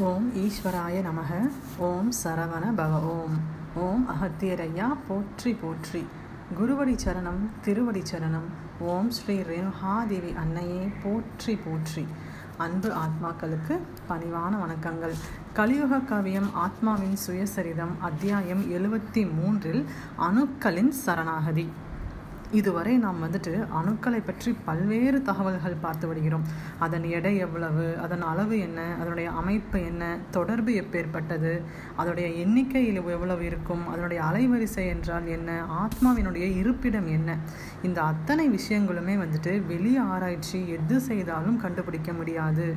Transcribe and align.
ஓம் 0.00 0.32
ஈஸ்வராய 0.36 1.02
நமக. 1.02 1.50
ஓம் 1.78 2.12
சரவண 2.24 2.72
பவ. 2.76 2.90
ஓம். 2.90 3.38
ஓம் 3.74 4.06
அகத்தியரையா 4.08 4.96
போற்றி 5.08 5.54
போற்றி. 5.54 6.06
குருவடி 6.60 6.98
சரணம் 7.04 7.48
திருவடி 7.60 8.02
சரணம். 8.12 8.48
ஓம் 8.80 9.10
ஸ்ரீ 9.10 9.40
ரேணுகாதேவி 9.40 10.36
அன்னையே 10.36 10.88
போற்றி 11.02 11.56
போற்றி. 11.56 12.06
அன்பு 12.56 12.88
ஆத்மாக்களுக்கு 12.88 13.78
பணிவான 14.08 14.56
வணக்கங்கள். 14.56 15.12
கலியுக 15.52 15.96
கவியம் 15.96 16.50
ஆத்மாவின் 16.54 17.16
சுயசரிதம் 17.26 18.00
அத்தியாயம் 18.00 18.62
எழுபத்தி 18.62 19.34
மூன்றில் 19.34 19.84
அணுக்களின் 20.18 20.88
சரணாகதி. 20.88 21.68
இதுவரை 22.58 22.94
நாம் 23.04 23.22
வந்துட்டு 23.24 23.52
அணுக்களை 23.78 24.20
பற்றி 24.28 24.50
பல்வேறு 24.66 25.18
தகவல்கள் 25.28 25.76
பார்த்து 25.84 26.06
வருகிறோம். 26.10 26.46
அதன் 26.84 27.06
எடை 27.18 27.32
எவ்வளவு 27.46 27.84
அதன் 28.04 28.24
அளவு 28.30 28.56
என்ன 28.66 28.80
அதனுடைய 29.00 29.28
அமைப்பு 29.40 29.78
என்ன 29.90 30.02
தொடர்பு 30.36 30.72
எப்பேற்பட்டது 30.82 31.52
அதனுடைய 31.98 32.28
எண்ணிக்கையில் 32.42 33.00
எவ்வளவு 33.16 33.44
இருக்கும் 33.50 33.84
அதனுடைய 33.92 34.20
அலைவரிசை 34.28 34.86
என்றால் 34.94 35.28
என்ன 35.36 35.50
ஆத்மாவினுடைய 35.82 36.48
இருப்பிடம் 36.60 37.08
என்ன 37.16 37.38
இந்த 37.88 37.98
அத்தனை 38.12 38.46
விஷயங்களுமே 38.58 39.16
வந்துட்டு 39.24 39.54
வெளி 39.72 39.94
ஆராய்ச்சி 40.10 40.60
எது 40.78 40.98
செய்தாலும் 41.08 41.62
கண்டுபிடிக்க 41.64 42.12
முடியாது. 42.20 42.68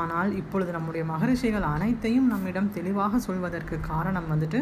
ஆனால் 0.00 0.30
இப்பொழுது 0.40 0.70
நம்முடைய 0.76 1.02
மகரிஷிகள் 1.12 1.66
அனைத்தையும் 1.74 2.28
நம்மிடம் 2.32 2.72
தெளிவாக 2.76 3.18
சொல்வதற்கு 3.26 3.76
காரணம் 3.90 4.28
வந்துட்டு 4.32 4.60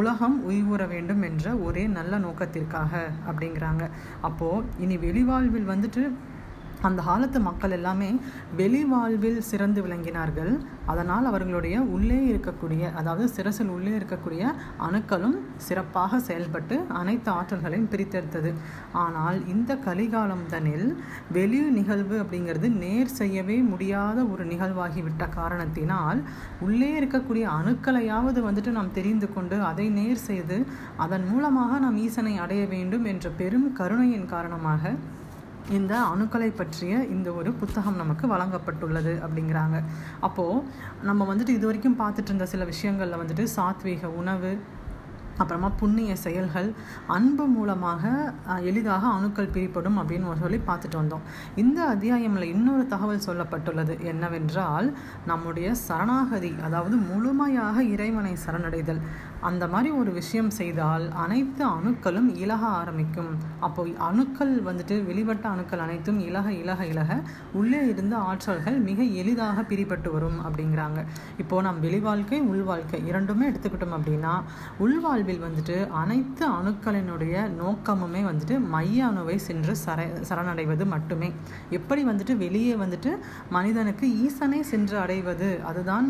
உலகம் 0.00 0.36
உய்வுற 0.50 0.82
வேண்டும் 0.94 1.22
என்ற 1.28 1.54
ஒரே 1.66 1.84
நல்ல 1.98 2.18
நோக்கத்திற்காக 2.26 2.92
அப்படிங்கிறாங்க. 3.30 3.84
அப்போது 4.28 4.66
இனி 4.84 4.96
வெளிவாழ்வில் 5.06 5.70
வந்துட்டு 5.72 6.04
அந்த 6.88 7.00
காலத்து 7.08 7.38
மக்கள் 7.48 7.74
எல்லாமே 7.78 8.10
வெளி 8.60 8.82
வாழ்வில் 8.92 9.40
சிறந்து 9.50 9.80
விளங்கினார்கள். 9.84 10.52
அதனால் 10.92 11.28
அவர்களுடைய 11.30 11.76
உள்ளே 11.94 12.18
இருக்கக்கூடிய 12.30 12.82
அதாவது 12.98 13.26
சிரசில் 13.36 13.72
உள்ளே 13.76 13.92
இருக்கக்கூடிய 13.98 14.42
அணுக்களும் 14.86 15.36
சிறப்பாக 15.66 16.20
செயல்பட்டு 16.28 16.76
அனைத்து 17.00 17.30
ஆற்றல்களையும் 17.38 17.90
பிரித்தெடுத்தது. 17.92 18.52
ஆனால் 19.04 19.38
இந்த 19.54 19.78
கலிகாலம் 19.86 20.46
தனில் 20.54 20.86
வெளி 21.36 21.60
நிகழ்வு 21.78 22.16
அப்படிங்கிறது 22.22 22.68
நேர் 22.84 23.16
செய்யவே 23.20 23.58
முடியாத 23.72 24.18
ஒரு 24.32 24.44
நிகழ்வாகிவிட்ட 24.52 25.24
காரணத்தினால் 25.38 26.20
உள்ளே 26.66 26.90
இருக்கக்கூடிய 27.00 27.44
அணுக்களையாவது 27.58 28.40
வந்துட்டு 28.48 28.72
நாம் 28.78 28.94
தெரிந்து 28.98 29.28
கொண்டு 29.34 29.56
அதை 29.70 29.86
நேர் 29.98 30.24
செய்து 30.28 30.58
அதன் 31.04 31.26
மூலமாக 31.30 31.78
நாம் 31.84 32.00
ஈசனை 32.06 32.34
அடைய 32.44 32.64
வேண்டும் 32.74 33.06
என்ற 33.12 33.28
பெரும் 33.40 33.68
கருணையின் 33.78 34.30
காரணமாக 34.32 34.94
இந்த 35.68 35.94
அணுக்களை 35.98 36.48
பற்றிய 36.56 36.94
இந்த 37.04 37.32
ஒரு 37.32 37.52
புத்தகம் 37.52 37.96
நமக்கு 37.96 38.26
வழங்கப்பட்டுள்ளது 38.26 39.12
அப்படிங்கிறாங்க. 39.24 39.82
அப்போது 40.20 40.62
நம்ம 41.02 41.34
வந்துட்டு 41.34 41.48
இது 41.48 41.66
வரைக்கும் 41.66 42.00
பார்த்துட்டு 42.00 42.30
இருந்த 42.32 42.46
சில 42.46 42.64
விஷயங்களில் 42.64 43.20
வந்துட்டு 43.22 43.46
சாத்வீக 43.56 44.06
உணவு 44.06 44.58
அப்புறமா 45.38 45.68
புண்ணிய 45.80 46.16
செயல்கள் 46.16 46.74
அன்பு 47.06 47.46
மூலமாக 47.46 48.02
எளிதாக 48.60 49.04
அணுக்கள் 49.06 49.50
பிரிப்படும் 49.54 49.98
அப்படின்னு 50.00 50.36
சொல்லி 50.42 50.60
பார்த்துட்டு 50.68 51.00
வந்தோம். 51.00 51.24
இந்த 51.54 51.88
அத்தியாயமில் 51.94 52.50
இன்னொரு 52.54 52.86
தகவல் 52.86 53.26
சொல்லப்பட்டுள்ளது 53.26 54.00
என்னவென்றால் 54.00 54.94
நம்முடைய 55.26 55.74
சரணாகதி 55.74 56.54
அதாவது 56.62 56.96
முழுமையாக 56.96 57.82
இறைவனை 57.84 58.36
சரணடைதல் 58.44 59.00
அந்த 59.50 59.64
மாதிரி 59.74 59.92
ஒரு 60.00 60.12
விஷயம் 60.20 60.52
செய்தால் 60.60 61.06
அனைத்து 61.24 61.64
அணுக்களும் 61.76 62.28
இலக 62.44 62.62
ஆரம்பிக்கும். 62.80 63.32
அப்போ 63.68 63.86
அணுக்கள் 64.08 64.54
வந்துட்டு 64.70 64.98
வெளிவட்ட 65.10 65.46
அணுக்கள் 65.54 65.84
அனைத்தும் 65.86 66.20
இலக 66.28 66.46
இலக 66.62 66.80
இலக 66.92 67.20
உள்ளே 67.60 67.82
இருந்த 67.92 68.14
ஆற்றல்கள் 68.30 68.78
மிக 68.90 69.02
எளிதாக 69.22 69.66
பிரிபட்டு 69.72 70.10
வரும் 70.16 70.40
அப்படிங்கிறாங்க. 70.46 71.00
இப்போ 71.44 71.62
நம் 71.68 71.82
வெளிவாழ்க்கை 71.86 72.32
உள்வாழ்க்கை 72.34 72.38
உள் 72.50 72.62
வாழ்க்கை 72.68 72.98
இரண்டுமே 73.10 73.44
எடுத்துக்கிட்டோம் 73.50 73.94
அப்படின்னா 73.96 74.32
உள்வாழ்வில் 74.84 75.42
வந்துட்டு 75.44 75.76
அனைத்து 76.02 76.44
அணுக்களினுடைய 76.58 77.34
நோக்கமுமே 77.60 78.20
வந்துட்டு 78.28 78.56
மைய 78.74 78.98
அணுவை 79.06 79.36
சென்று 79.46 79.74
சர 79.84 80.06
சரணடைவது 80.28 80.84
மட்டுமே. 80.94 81.28
எப்படி 81.78 82.02
வந்துட்டு 82.10 82.36
வெளியே 82.44 82.74
வந்துட்டு 82.82 83.12
மனிதனுக்கு 83.56 84.06
ஈசனை 84.24 84.60
சென்று 84.72 84.96
அடைவது 85.04 85.50
அதுதான் 85.70 86.08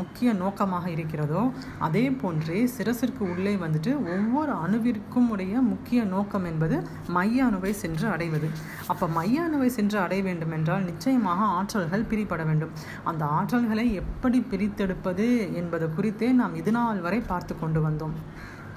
முக்கிய 0.00 0.32
நோக்கமாக 0.42 0.86
இருக்கிறதோ 0.96 1.42
அதே 1.88 2.04
போன்றே 2.22 2.60
சிரசிற்கு 2.78 3.22
உள்ளே 3.32 3.54
வந்துட்டு 3.54 3.92
ஒவ்வொரு 4.14 4.52
அணுவிற்கும் 4.52 5.28
உடைய 5.30 5.60
முக்கிய 5.72 6.04
நோக்கம் 6.04 6.44
என்பது 6.44 6.76
மைய 7.08 7.44
அணுவை 7.44 7.72
சென்று 7.82 8.08
அடைவது. 8.08 8.50
அப்போ 8.86 9.08
மைய 9.08 9.44
அணுவை 9.46 9.66
சென்று 9.66 9.98
அடைய 9.98 10.22
வேண்டும் 10.22 10.52
என்றால் 10.52 10.84
நிச்சயமாக 10.84 11.42
ஆற்றல்கள் 11.58 12.08
பிரிப்பட 12.10 12.44
வேண்டும். 12.46 12.74
அந்த 13.04 13.24
ஆற்றல்களை 13.38 13.86
எப்படி 14.02 14.40
பிரித்தெடுப்பது 14.50 15.28
என்பது 15.54 15.88
குறித்தே 15.94 16.30
நாம் 16.32 16.54
இதுநாள் 16.54 17.00
வரை 17.00 17.20
பார்த்து 17.32 17.54
கொண்டு 17.58 17.82
வந்தோம். 17.88 18.16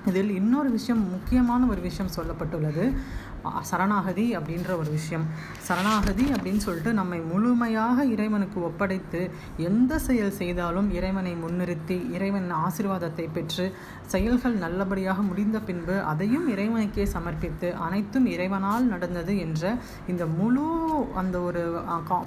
இதில் 0.06 0.30
இன்னொரு 0.36 0.70
விஷயம் 0.70 1.02
முக்கியமான 1.10 1.66
ஒரு 1.66 1.82
விஷயம் 1.82 2.12
சொல்லப்பட்டுள்ளது. 2.18 2.84
சரணாகதி 3.70 4.26
அப்படின்ற 4.38 4.70
ஒரு 4.82 4.90
விஷயம். 4.98 5.26
சரணாகதி 5.68 6.26
அப்படின்னு 6.36 6.64
சொல்லிட்டு 6.66 6.94
நம்மை 7.00 7.20
முழுமையாக 7.32 8.06
இறைவனுக்கு 8.14 8.60
ஒப்படைத்து 8.70 9.22
எந்த 9.70 10.00
செயல் 10.08 10.38
செய்தாலும் 10.40 10.90
இறைவனை 10.98 11.34
முன்னிறுத்தி 11.44 11.98
இறைவன் 12.16 12.50
ஆசிர்வாதத்தை 12.66 13.26
பெற்று 13.38 13.66
செயல்கள் 14.14 14.56
நல்லபடியாக 14.64 15.22
முடிந்த 15.22 15.58
பின்பு 15.68 15.96
அதையும் 16.12 16.48
இறைவனுக்கே 16.54 17.06
சமர்ப்பித்து 17.16 17.68
அனைத்தும் 17.86 18.28
இறைவனால் 18.36 18.86
நடந்தது 18.94 19.34
என்ற 19.46 19.74
இந்த 20.12 20.24
முழு 20.38 20.66
அந்த 21.22 21.36
ஒரு 21.48 21.64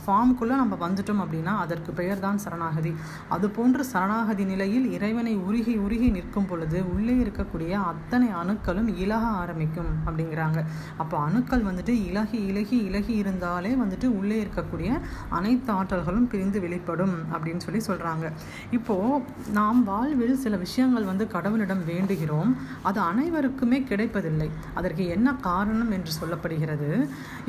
ஃபார்முக்குள்ளே 0.04 0.56
நம்ம 0.62 0.78
வந்துட்டோம் 0.84 1.22
அப்படின்னா 1.24 1.54
அதற்கு 1.64 1.90
பெயர் 2.00 2.24
தான் 2.26 2.42
சரணாகதி. 2.44 2.92
அது 3.34 3.46
போன்ற 3.56 3.82
சரணாகதி 3.92 4.44
நிலையில் 4.44 4.86
இறைவனை 4.96 5.34
உருகி 5.48 5.74
உருகி 5.86 6.08
நிற்கும் 6.16 6.48
பொழுது 6.50 6.78
உள்ளே 6.94 7.16
இருக்கக்கூடிய 7.24 7.72
அத்தனை 7.92 8.28
அணுக்களும் 8.42 8.90
இலக 9.04 9.24
ஆரம்பிக்கும் 9.42 9.90
அப்படிங்கிறாங்க. 10.06 10.60
அப்போ 11.02 11.16
அணுக்கள் 11.26 11.66
வந்துட்டு 11.68 11.94
இலகி 12.08 12.40
இலகி 12.50 12.78
இலகி 12.88 13.14
இருந்தாலே 13.22 13.72
வந்துட்டு 13.82 14.08
உள்ளே 14.18 14.38
இருக்கக்கூடிய 14.44 14.90
அனைத்து 15.38 15.70
ஆற்றல்களும் 15.78 16.28
பிரிந்து 16.32 16.58
வெளிப்படும் 16.64 17.16
அப்படின்னு 17.32 17.64
சொல்லி 17.66 17.80
சொல்கிறாங்க 17.88 18.26
இப்போது 18.70 19.22
நாம் 19.58 19.80
வாழ்வில் 19.90 20.36
சில 20.44 20.56
விஷயங்கள் 20.66 21.08
வந்து 21.10 21.24
கடவுளிடம் 21.34 21.82
வேண்டுகிறோம். 21.92 22.50
அது 22.82 22.98
அனைவருக்குமே 23.10 23.78
கிடைப்பதில்லை. 23.90 24.48
அதற்கு 24.74 25.04
என்ன 25.16 25.28
காரணம் 25.48 25.92
என்று 25.96 26.12
சொல்லப்படுகிறது? 26.20 26.90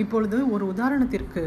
இப்பொழுது 0.03 0.37
ஒரு 0.53 0.63
உதாரணத்திற்கு 0.73 1.43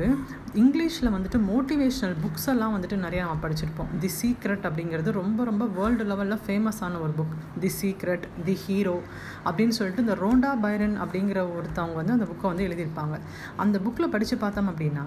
இங்கிலீஷில் 0.63 1.13
வந்துட்டு 1.15 1.39
மோட்டிவேஷ்னல் 1.51 2.17
புக்ஸ் 2.25 2.49
எல்லாம் 2.53 2.75
வந்துட்டு 2.77 2.97
நிறையா 3.07 3.23
நம்ம 3.25 3.43
படிச்சிருப்போம். 3.45 3.91
தி 4.03 4.11
சீக்ரெட் 4.21 4.67
அப்படிங்கிறது 4.69 5.11
ரொம்ப 5.21 5.45
ரொம்ப 5.51 5.65
வேர்ல்டு 5.79 6.05
லெவலில் 6.11 6.43
ஃபேமஸான 6.47 7.01
ஒரு 7.05 7.15
book 7.21 7.35
The 7.65 7.71
Secret 7.81 8.27
The 8.45 8.55
Hero 8.65 8.97
அப்படின்னு 9.49 9.77
சொல்லிட்டு 9.79 10.05
இந்த 10.07 10.17
ரோண்டா 10.25 10.53
பைரன் 10.65 10.97
அப்படிங்கிற 11.05 11.41
ஒருத்தவங்க 11.57 11.96
வந்து 11.97 12.13
அந்த 12.13 12.27
புக்கை 12.31 12.47
வந்து 12.53 12.67
எழுதியிருப்பாங்க. 12.69 13.17
அந்த 13.57 13.77
புக்கில் 13.79 14.13
படித்து 14.15 14.37
பார்த்தோம் 14.37 14.69
அப்படின்னா 14.69 15.07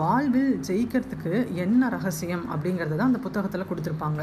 வாழ்வில் 0.00 0.52
ஜெயிக்கிறதுக்கு 0.66 1.32
என்ன 1.64 1.88
ரகசியம் 1.94 2.44
அப்படிங்கிறத 2.52 2.96
தான் 2.98 3.10
அந்த 3.10 3.20
புத்தகத்தில் 3.26 3.66
கொடுத்துருப்பாங்க. 3.70 4.22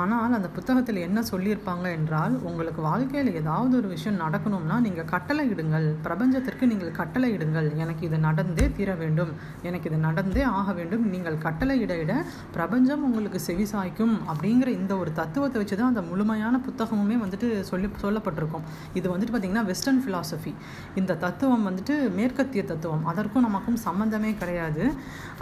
ஆனால் 0.00 0.36
அந்த 0.38 0.48
புத்தகத்தில் 0.56 1.00
என்ன 1.06 1.22
சொல்லியிருப்பாங்க 1.30 1.86
என்றால் 1.98 2.34
உங்களுக்கு 2.48 2.80
வாழ்க்கையில் 2.88 3.30
ஏதாவது 3.40 3.74
ஒரு 3.80 3.88
விஷயம் 3.94 4.20
நடக்கணும்னா 4.24 4.76
நீங்கள் 4.86 5.08
கட்டளை 5.14 5.44
இடுங்கள். 5.52 5.86
பிரபஞ்சத்திற்கு 6.06 6.70
நீங்கள் 6.72 6.92
கட்டளை 7.00 7.30
இடுங்கள். 7.36 7.68
எனக்கு 7.84 8.04
இது 8.08 8.20
நடந்தே 8.28 8.66
தீர 8.78 8.90
வேண்டும். 9.02 9.32
எனக்கு 9.68 9.88
இது 9.90 10.00
நடந்தே 10.08 10.44
ஆக 10.58 10.68
வேண்டும். 10.80 11.04
நீங்கள் 11.14 11.38
கட்டளை 11.46 11.76
இட 11.84 11.94
இட 12.04 12.14
பிரபஞ்சம் 12.56 13.04
உங்களுக்கு 13.10 13.40
செவிசாய்க்கும் 13.48 14.14
அப்படிங்கிற 14.30 14.68
இந்த 14.80 14.92
ஒரு 15.02 15.12
தத்துவத்தை 15.20 15.58
வச்சு 15.62 15.76
தான் 15.82 15.92
அந்த 15.94 16.04
முழுமையான 16.10 16.60
புத்தகமுமே 16.68 17.18
வந்துட்டு 17.24 17.50
சொல்லி 17.70 17.90
சொல்லப்பட்டிருக்கும். 18.04 18.66
இது 19.00 19.06
வந்துட்டு 19.14 19.34
பார்த்திங்கன்னா 19.34 19.66
வெஸ்டர்ன் 19.70 20.02
ஃபிலாசபி 20.04 20.54
இந்த 21.02 21.18
தத்துவம் 21.26 21.66
வந்துட்டு 21.70 21.96
மேற்கத்திய 22.18 22.64
தத்துவம். 22.72 23.04
அதற்கும் 23.12 23.46
நமக்கும் 23.48 23.80
சம்மந்தமே 23.86 24.32
கிடையாது. 24.42 24.84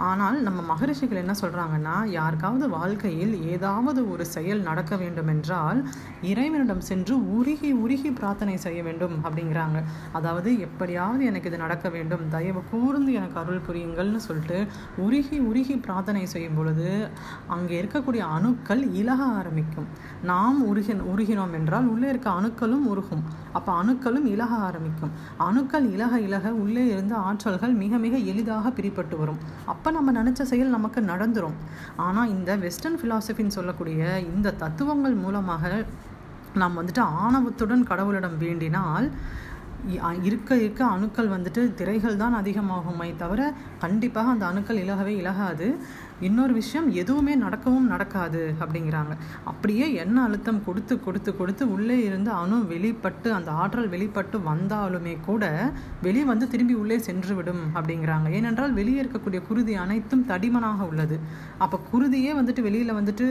ஆனால் 0.09 0.37
நம்ம 0.43 0.61
மகரிஷிகள் 0.71 1.21
என்ன 1.23 1.35
சொல்கிறாங்கன்னா 1.41 1.97
யாருக்காவது 2.19 2.67
வாழ்க்கையில் 2.69 3.35
ஏதாவது 3.55 4.01
ஒரு 4.13 4.25
செயல் 4.35 4.63
நடக்க 4.69 4.97
வேண்டும் 4.97 5.31
என்றால் 5.35 5.81
இறைவனிடம் 6.31 6.85
சென்று 6.91 7.15
உருகி 7.37 7.71
உருகி 7.85 8.11
பிரார்த்தனை 8.21 8.57
செய்ய 8.67 8.81
வேண்டும் 8.89 9.17
அப்படிங்கிறாங்க. 9.25 9.79
அதாவது 10.13 10.51
எப்படியாவது 10.67 11.25
எனக்கு 11.31 11.51
இது 11.51 11.59
நடக்க 11.65 11.89
வேண்டும். 11.89 12.25
தயவு 12.29 12.63
கூர்ந்து 12.71 13.13
எனக்கு 13.13 13.39
அருள் 13.43 13.65
புரியுங்கள்னு 13.69 14.23
சொல்லிட்டு 14.29 14.59
உருகி 15.07 15.39
உருகி 15.51 15.77
பிரார்த்தனை 15.87 16.25
செய்யும் 16.35 16.59
பொழுது 16.61 16.91
அங்கே 17.57 17.75
இருக்கக்கூடிய 17.83 18.25
அணுக்கள் 18.37 18.85
இலக 19.03 19.21
ஆரம்பிக்கும். 19.41 19.89
நாம் 20.33 20.61
உருகி 20.71 20.95
உருகினோம் 21.13 21.57
என்றால் 21.61 21.87
உள்ளே 21.95 22.09
இருக்க 22.09 22.29
அணுக்களும் 22.41 22.87
உருகும். 22.93 23.25
அப்போ 23.59 23.71
அணுக்களும் 23.81 24.27
இலக 24.35 24.53
ஆரம்பிக்கும். 24.69 25.13
அணுக்கள் 25.49 25.87
இலக 25.95 26.15
இலக 26.27 26.53
உள்ளே 26.63 26.85
இருந்த 26.95 27.15
ஆற்றல்கள் 27.29 27.75
மிக 27.83 27.99
மிக 28.05 28.15
எளிதாக 28.33 28.73
பிரிப்பட்டு 28.79 29.19
வரும். 29.23 29.41
அப்போ 29.73 29.91
நம்ம 29.97 30.13
நினச்ச 30.21 30.43
செயல் 30.53 30.75
நமக்கு 30.77 31.03
நடந்துடும் 31.13 31.57
ஆனால் 32.07 32.33
இந்த 32.37 32.51
வெஸ்டர்ன் 32.65 33.01
ஃபிலாசபின்னு 33.03 33.57
சொல்லக்கூடிய 33.59 34.03
இந்த 34.33 34.55
தத்துவங்கள் 34.65 35.17
மூலமாக 35.25 35.73
நாம் 36.63 36.79
வந்துட்டு 36.81 37.03
ஆணவத்துடன் 37.25 37.89
கடவுளிடம் 37.91 38.39
வேண்டினால் 38.45 39.09
இருக்க 40.29 40.51
இருக்க 40.61 40.83
அணுக்கள் 40.93 41.33
வந்துட்டு 41.33 41.63
திரைகள் 41.79 42.21
தான் 42.21 42.37
அதிகமாகுமே 42.39 43.09
தவிர 43.23 43.41
கண்டிப்பாக 43.83 44.33
அந்த 44.35 44.45
அணுக்கள் 44.51 44.81
இலகவே 44.85 45.13
இலகாது. 45.23 45.67
இன்னொரு 46.29 46.53
விஷயம் 46.53 46.89
எதுவுமே 47.03 47.35
நடக்கவும் 47.45 47.89
நடக்காது 47.93 48.43
அப்படிங்கிறாங்க. 48.63 49.15
அப்படியே 49.51 49.87
எண்ண 50.03 50.17
அழுத்தம் 50.27 50.61
கொடுத்து 50.67 50.95
கொடுத்து 51.07 51.31
கொடுத்து 51.37 51.65
உள்ளே 51.75 51.97
இருந்து 52.05 52.31
அணு 52.31 52.59
வெளிப்பட்டு 52.73 53.29
அந்த 53.33 53.51
ஆற்றல் 53.63 53.89
வெளிப்பட்டு 53.95 54.39
வந்தாலுமே 54.51 55.15
கூட 55.29 55.45
வெளியே 56.07 56.25
வந்து 56.33 56.49
திரும்பி 56.49 56.75
உள்ளே 56.83 56.99
சென்று 57.09 57.35
விடும் 57.39 57.63
அப்படிங்கிறாங்க. 57.75 58.29
ஏனென்றால் 58.39 58.77
வெளியே 58.81 59.01
இருக்கக்கூடிய 59.03 59.41
குருதி 59.49 59.75
அனைத்தும் 59.85 60.25
தடிமனாக 60.31 60.87
உள்ளது. 60.91 61.19
அப்போ 61.67 61.79
குருதியே 61.93 62.33
வந்துட்டு 62.41 62.63
வெளியில் 62.69 62.97
வந்துட்டு 62.99 63.27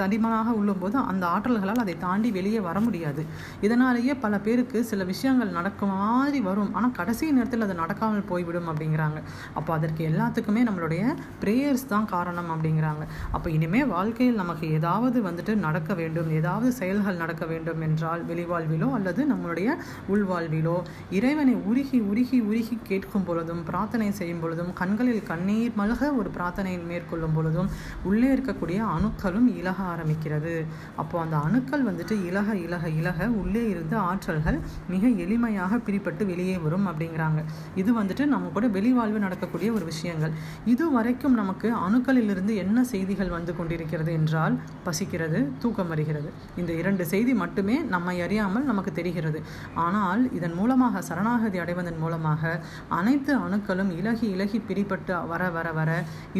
தடிமனாக 0.00 0.54
உள்ளபோது 0.60 0.98
அந்த 1.12 1.26
ஆற்றல்களால் 1.34 1.82
அதை 1.84 1.96
தாண்டி 2.06 2.30
வெளியே 2.38 2.60
வர 2.68 2.80
முடியாது. 2.86 3.24
இதனாலேயே 3.68 4.14
பல 4.24 4.38
பேருக்கு 4.38 4.84
சில 4.84 5.04
விஷயங்கள் 5.12 5.56
நடக்கும் 5.58 5.94
மாதிரி 5.98 6.40
வரும். 6.40 6.72
ஆனால் 6.74 6.96
கடைசி 7.00 7.30
நேரத்தில் 7.38 7.66
அது 7.68 7.74
நடக்காமல் 7.82 8.28
போய்விடும் 8.32 8.68
அப்படிங்கிறாங்க. 8.72 9.18
அப்போ 9.58 9.70
அதற்கு 9.78 10.02
எல்லாத்துக்குமே 10.10 10.62
நம்மளுடைய 10.70 11.14
ப்ரேயர்ஸ் 11.44 11.90
தான் 11.94 12.05
காரணம் 12.14 12.50
அப்படிங்கிறாங்க. 12.54 13.04
அப்போ 13.36 13.48
இனிமே 13.56 13.80
வாழ்க்கையில் 13.94 14.40
நமக்கு 14.42 14.66
ஏதாவது 14.78 15.18
வந்துட்டு 15.28 15.54
நடக்க 15.66 15.94
வேண்டும் 16.00 16.30
ஏதாவது 16.40 16.70
செயல்கள் 16.80 17.20
நடக்க 17.22 17.44
வேண்டும் 17.52 17.82
என்றால் 17.86 18.24
வெளிவாழ்விலோ 18.30 18.88
அல்லது 18.98 19.22
நம்மளுடைய 19.32 19.68
உள்வாழ்விலோ 20.14 20.76
இறைவனை 21.18 21.54
உருகி 21.70 22.00
உருகி 22.10 22.40
உருகி 22.48 22.76
கேட்கும் 22.90 23.26
பொழுதும் 23.28 23.62
பிரார்த்தனை 23.68 24.10
செய்யும் 24.20 24.42
பொழுதும் 24.44 24.72
கண்களில் 24.80 25.22
கண்ணீர் 25.30 25.76
மல்க 25.80 26.10
ஒரு 26.20 26.30
பிரார்த்தனையை 26.36 26.80
மேற்கொள்ளும் 26.90 27.36
பொழுதும் 27.36 27.70
உள்ளே 28.10 28.28
இருக்கக்கூடிய 28.34 28.78
அணுக்களும் 28.96 29.48
இலக 29.60 29.78
ஆரம்பிக்கிறது. 29.94 30.54
அப்போ 31.02 31.16
அந்த 31.24 31.36
அணுக்கள் 31.46 31.86
வந்துட்டு 31.88 32.14
இலக 32.30 32.56
இலக 32.66 32.84
இலக 33.00 33.28
உள்ளே 33.42 33.62
இருந்த 33.72 33.94
ஆற்றல்கள் 34.10 34.58
மிக 34.92 35.06
எளிமையாக 35.24 35.80
பிரிப்பட்டு 35.86 36.24
வெளியே 36.32 36.56
வரும் 36.64 36.86
அப்படிங்கிறாங்க. 36.90 37.40
இது 37.82 37.90
வந்துட்டு 38.00 38.26
நம்ம 38.34 38.50
கூட 38.56 38.66
வெளிவாழ்வு 38.76 39.18
நடக்கக்கூடிய 39.26 39.68
ஒரு 39.76 39.84
விஷயங்கள். 39.92 40.32
இது 40.74 40.84
வரைக்கும் 40.96 41.36
நமக்கு 41.40 41.68
அணுக்களிலிருந்து 41.96 42.54
என்ன 42.62 42.78
செய்திகள் 42.90 43.30
வந்து 43.34 43.52
கொண்டிருக்கிறது 43.58 44.10
என்றால் 44.18 44.54
பசிக்கிறது 44.86 45.38
தூக்கம் 45.62 45.90
வருகிறது. 45.92 46.28
இந்த 46.60 46.72
இரண்டு 46.80 47.04
செய்தி 47.12 47.32
மட்டுமே 47.42 47.76
நம்மை 47.94 48.16
அறியாமல் 48.24 48.66
நமக்கு 48.70 48.92
தெரிகிறது. 48.98 49.40
ஆனால் 49.86 50.22
இதன் 50.38 50.56
மூலமாக 50.58 51.02
சரணாகதி 51.08 51.60
அடைவதன் 51.64 52.00
மூலமாக 52.02 52.52
அனைத்து 52.98 53.32
அணுக்களும் 53.46 53.92
இலகி 54.00 54.28
இலகி 54.34 54.60
பிரிபட்டு 54.68 55.14
வர 55.32 55.48
வர 55.56 55.72
வர 55.78 55.90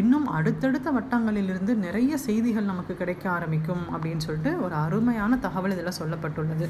இன்னும் 0.02 0.28
அடுத்தடுத்த 0.38 0.90
வட்டங்களிலிருந்து 0.98 1.74
நிறைய 1.86 2.12
செய்திகள் 2.28 2.70
நமக்கு 2.72 2.96
கிடைக்க 3.02 3.24
ஆரம்பிக்கும் 3.36 3.84
அப்படின்னு 3.94 4.26
சொல்லிட்டு 4.28 4.52
ஒரு 4.66 4.76
அருமையான 4.84 5.38
தகவல் 5.46 5.76
இதில் 5.76 5.98
சொல்லப்பட்டுள்ளது. 6.00 6.68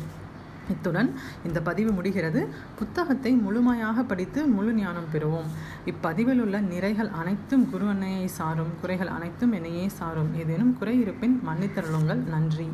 இத்துடன் 0.70 1.14
இந்த 1.46 1.60
பதிவு 1.60 1.92
முடிகிறது. 1.92 2.48
புத்தகத்தை 2.78 3.32
முழுமையாக 3.32 4.02
படித்து 4.02 4.46
முழு 4.46 4.72
ஞானம் 4.72 5.10
பெறுவோம். 5.12 5.50
இப்பதிவில் 5.86 6.40
உள்ள 6.40 6.60
நிறைகள் 6.60 7.10
அனைத்தும் 7.10 7.70
குரு 7.70 7.88
அன்னையை 7.88 8.26
சாரும். 8.26 8.72
குறைகள் 8.80 9.06
அனைத்தும் 9.06 9.52
என்னையே 9.52 9.88
சாரும். 9.88 10.30
ஏதேனும் 10.38 10.78
குறை 10.78 11.00
இருப்பின் 11.00 11.42
மன்னித்தருளுங்கள். 11.48 12.28
நன்றி. 12.28 12.68